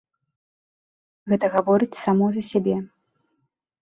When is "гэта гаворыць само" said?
1.33-2.25